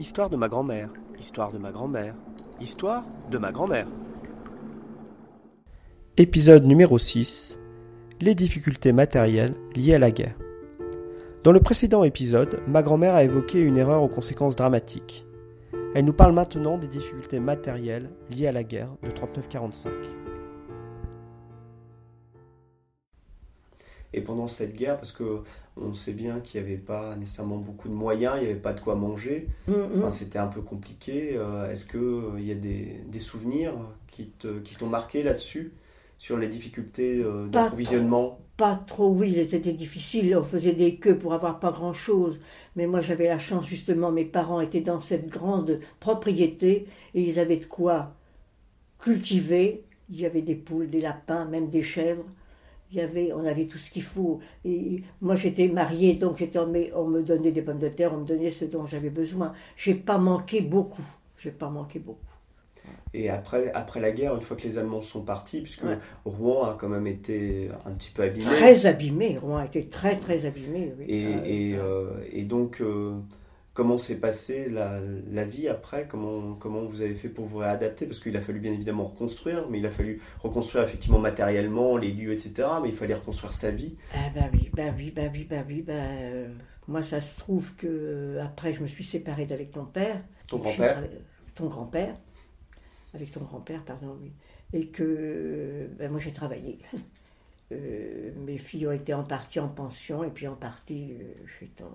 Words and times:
Histoire 0.00 0.30
de 0.30 0.36
ma 0.36 0.48
grand-mère, 0.48 0.88
histoire 1.20 1.52
de 1.52 1.58
ma 1.58 1.70
grand-mère, 1.70 2.14
histoire 2.58 3.04
de 3.30 3.36
ma 3.36 3.52
grand-mère. 3.52 3.86
Épisode 6.16 6.64
numéro 6.64 6.96
6 6.96 7.58
Les 8.22 8.34
difficultés 8.34 8.92
matérielles 8.92 9.52
liées 9.76 9.96
à 9.96 9.98
la 9.98 10.10
guerre. 10.10 10.38
Dans 11.44 11.52
le 11.52 11.60
précédent 11.60 12.02
épisode, 12.02 12.62
ma 12.66 12.82
grand-mère 12.82 13.14
a 13.14 13.24
évoqué 13.24 13.60
une 13.60 13.76
erreur 13.76 14.02
aux 14.02 14.08
conséquences 14.08 14.56
dramatiques. 14.56 15.26
Elle 15.94 16.06
nous 16.06 16.14
parle 16.14 16.32
maintenant 16.32 16.78
des 16.78 16.88
difficultés 16.88 17.38
matérielles 17.38 18.08
liées 18.30 18.46
à 18.46 18.52
la 18.52 18.64
guerre 18.64 18.96
de 19.02 19.10
39-45. 19.10 19.90
Et 24.12 24.20
pendant 24.22 24.48
cette 24.48 24.74
guerre, 24.76 24.96
parce 24.96 25.12
que 25.12 25.42
on 25.76 25.94
sait 25.94 26.12
bien 26.12 26.40
qu'il 26.40 26.60
n'y 26.60 26.66
avait 26.68 26.78
pas 26.78 27.16
nécessairement 27.16 27.58
beaucoup 27.58 27.88
de 27.88 27.94
moyens, 27.94 28.34
il 28.38 28.44
n'y 28.44 28.50
avait 28.50 28.60
pas 28.60 28.72
de 28.72 28.80
quoi 28.80 28.94
manger, 28.96 29.48
Mm, 29.66 29.72
mm. 29.72 30.02
enfin, 30.02 30.10
c'était 30.10 30.38
un 30.38 30.48
peu 30.48 30.62
compliqué. 30.62 31.36
Euh, 31.36 31.70
Est-ce 31.70 31.86
qu'il 31.86 32.44
y 32.46 32.52
a 32.52 32.54
des, 32.56 33.02
des 33.08 33.18
souvenirs 33.20 33.74
qui 34.10 34.28
te- 34.30 34.58
qui 34.60 34.76
t'ont 34.76 34.88
marqué 34.88 35.22
là-dessus, 35.22 35.72
sur 36.18 36.36
les 36.38 36.48
difficultés 36.48 37.22
euh, 37.24 37.46
Pas 37.52 37.70
d'approvisionnement? 37.70 38.40
Pas 38.56 38.76
trop, 38.76 39.10
oui, 39.14 39.46
c'était 39.48 39.72
difficile. 39.72 40.36
On 40.36 40.44
faisait 40.44 40.74
des 40.74 40.96
queues 40.96 41.18
pour 41.18 41.34
avoir 41.34 41.60
pas 41.60 41.72
grand-chose. 41.72 42.40
Mais 42.76 42.86
moi, 42.86 43.00
j'avais 43.00 43.28
la 43.28 43.38
chance, 43.38 43.66
justement, 43.66 44.12
mes 44.12 44.24
parents 44.26 44.60
étaient 44.60 44.80
dans 44.82 45.00
cette 45.00 45.28
grande 45.28 45.80
propriété 46.00 46.86
et 47.14 47.22
ils 47.22 47.38
avaient 47.40 47.58
de 47.58 47.64
quoi 47.66 48.14
cultiver. 49.00 49.84
Il 50.10 50.20
y 50.20 50.26
avait 50.26 50.42
des 50.42 50.54
poules, 50.56 50.90
des 50.90 51.00
lapins, 51.00 51.44
même 51.46 51.68
des 51.68 51.82
chèvres. 51.82 52.24
Il 52.92 52.96
y 52.98 53.00
avait, 53.00 53.32
on 53.32 53.44
avait 53.46 53.66
tout 53.66 53.78
ce 53.78 53.90
qu'il 53.90 54.02
faut. 54.02 54.40
Et 54.64 55.02
moi, 55.20 55.36
j'étais 55.36 55.68
mariée, 55.68 56.14
donc 56.14 56.38
j'étais, 56.38 56.58
on 56.58 56.66
me, 56.66 56.86
on 56.96 57.06
me 57.06 57.22
donnait 57.22 57.52
des 57.52 57.62
pommes 57.62 57.78
de 57.78 57.88
terre, 57.88 58.12
on 58.12 58.18
me 58.18 58.26
donnait 58.26 58.50
ce 58.50 58.64
dont 58.64 58.84
j'avais 58.86 59.10
besoin. 59.10 59.52
J'ai 59.76 59.94
pas 59.94 60.18
manqué 60.18 60.60
beaucoup. 60.60 61.04
J'ai 61.38 61.52
pas 61.52 61.70
manqué 61.70 61.98
beaucoup. 62.00 62.18
Et 63.12 63.28
après, 63.28 63.70
après 63.72 64.00
la 64.00 64.10
guerre, 64.12 64.34
une 64.34 64.40
fois 64.42 64.56
que 64.56 64.62
les 64.62 64.78
Allemands 64.78 65.02
sont 65.02 65.22
partis, 65.22 65.60
puisque 65.60 65.84
Ouais. 65.84 65.98
Rouen 66.24 66.64
a 66.64 66.74
quand 66.74 66.88
même 66.88 67.06
été 67.06 67.68
un 67.84 67.92
petit 67.92 68.10
peu 68.10 68.22
abîmé. 68.22 68.44
Très 68.44 68.86
abîmé. 68.86 69.36
Rouen 69.38 69.62
était 69.62 69.84
très, 69.84 70.16
très 70.16 70.46
abîmé. 70.46 70.92
oui. 70.98 71.04
Et, 71.08 71.26
Ah, 71.34 71.42
et, 71.46 71.74
ah. 71.76 71.80
euh, 71.84 72.10
et 72.32 72.42
donc, 72.44 72.80
euh, 72.80 73.14
comment 73.80 73.96
s'est 73.96 74.20
passée 74.20 74.68
la, 74.68 75.00
la 75.32 75.44
vie 75.46 75.66
après 75.66 76.06
comment, 76.06 76.52
comment 76.52 76.84
vous 76.84 77.00
avez 77.00 77.14
fait 77.14 77.30
pour 77.30 77.46
vous 77.46 77.56
réadapter 77.56 78.04
Parce 78.04 78.20
qu'il 78.20 78.36
a 78.36 78.42
fallu 78.42 78.60
bien 78.60 78.74
évidemment 78.74 79.04
reconstruire, 79.04 79.70
mais 79.70 79.78
il 79.78 79.86
a 79.86 79.90
fallu 79.90 80.20
reconstruire 80.40 80.84
effectivement 80.84 81.18
matériellement 81.18 81.96
les 81.96 82.12
lieux, 82.12 82.32
etc. 82.32 82.68
Mais 82.82 82.90
il 82.90 82.94
fallait 82.94 83.14
reconstruire 83.14 83.54
sa 83.54 83.70
vie. 83.70 83.96
Ah 84.12 84.18
bah 84.34 84.50
oui, 84.52 84.70
bah 84.74 84.92
oui, 84.94 85.10
bah 85.10 85.22
oui, 85.32 85.46
bah 85.48 85.64
oui, 85.66 85.80
bah, 85.80 85.94
euh, 85.94 86.52
moi 86.88 87.02
ça 87.02 87.22
se 87.22 87.38
trouve 87.38 87.74
que 87.76 87.86
euh, 87.88 88.44
après 88.44 88.74
je 88.74 88.82
me 88.82 88.86
suis 88.86 89.02
séparée 89.02 89.46
d'avec 89.46 89.72
ton 89.72 89.86
père. 89.86 90.20
Ton 90.46 90.58
grand-père 90.58 91.02
Ton 91.54 91.66
grand-père. 91.68 92.14
Avec 93.14 93.30
ton 93.30 93.40
grand-père, 93.40 93.82
pardon, 93.82 94.14
oui. 94.20 94.30
Et 94.74 94.88
que 94.88 95.02
euh, 95.02 95.86
ben, 95.98 96.10
moi 96.10 96.20
j'ai 96.20 96.32
travaillé. 96.32 96.80
Euh, 97.72 98.32
mes 98.34 98.58
filles 98.58 98.88
ont 98.88 98.90
été 98.90 99.14
en 99.14 99.22
partie 99.22 99.60
en 99.60 99.68
pension 99.68 100.24
et 100.24 100.30
puis 100.30 100.48
en 100.48 100.56
partie 100.56 101.12
euh, 101.12 101.46
chez 101.46 101.68
ton, 101.68 101.86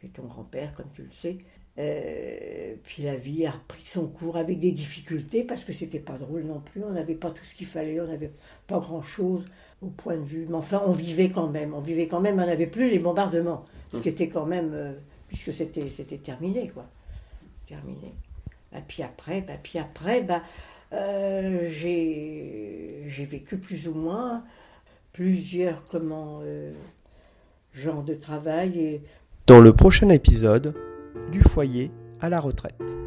chez 0.00 0.08
ton 0.08 0.24
grand-père, 0.24 0.74
comme 0.74 0.90
tu 0.94 1.02
le 1.02 1.10
sais. 1.10 1.38
Euh, 1.78 2.74
puis 2.82 3.02
la 3.04 3.16
vie 3.16 3.46
a 3.46 3.52
repris 3.52 3.86
son 3.86 4.08
cours 4.08 4.36
avec 4.36 4.58
des 4.58 4.72
difficultés 4.72 5.44
parce 5.44 5.64
que 5.64 5.72
c'était 5.72 6.00
pas 6.00 6.18
drôle 6.18 6.42
non 6.42 6.60
plus. 6.60 6.82
On 6.82 6.92
n'avait 6.92 7.14
pas 7.14 7.30
tout 7.30 7.44
ce 7.44 7.54
qu'il 7.54 7.66
fallait, 7.66 8.00
on 8.00 8.06
n'avait 8.06 8.32
pas 8.66 8.78
grand-chose 8.78 9.46
au 9.80 9.86
point 9.86 10.16
de 10.16 10.22
vue. 10.22 10.46
Mais 10.48 10.56
enfin, 10.56 10.82
on 10.86 10.92
vivait 10.92 11.30
quand 11.30 11.48
même. 11.48 11.74
On 11.74 11.80
vivait 11.80 12.06
quand 12.06 12.20
même. 12.20 12.34
On 12.34 12.46
n'avait 12.46 12.66
plus 12.66 12.90
les 12.90 12.98
bombardements, 12.98 13.64
ce 13.92 13.98
qui 13.98 14.08
était 14.08 14.28
quand 14.28 14.46
même 14.46 14.72
euh, 14.74 14.92
puisque 15.28 15.52
c'était 15.52 16.18
terminé 16.18 16.68
quoi, 16.68 16.86
terminé. 17.66 18.14
Et 18.76 18.82
puis 18.86 19.02
après, 19.02 19.40
bah, 19.40 19.54
puis 19.62 19.78
après, 19.78 20.22
bah, 20.22 20.42
euh, 20.92 21.68
j'ai 21.70 23.24
vécu 23.24 23.58
plus 23.58 23.88
ou 23.88 23.94
moins 23.94 24.44
plusieurs 25.12 25.82
comment 25.82 26.42
genres 27.74 28.02
de 28.02 28.14
travail 28.14 29.00
Dans 29.50 29.60
le 29.60 29.72
prochain 29.72 30.10
épisode, 30.10 30.74
du 31.32 31.42
foyer 31.42 31.90
à 32.20 32.28
la 32.28 32.38
retraite. 32.38 33.00